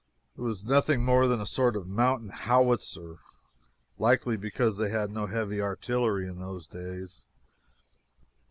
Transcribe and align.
He 0.35 0.41
was 0.41 0.65
nothing 0.65 1.05
more 1.05 1.27
than 1.27 1.39
a 1.39 1.45
sort 1.45 1.75
of 1.75 1.83
a 1.83 1.85
mountain 1.85 2.29
howitzer, 2.29 3.19
likely, 3.99 4.35
because 4.35 4.77
they 4.77 4.89
had 4.89 5.11
no 5.11 5.27
heavy 5.27 5.61
artillery 5.61 6.27
in 6.27 6.39
those 6.39 6.65
days. 6.65 7.23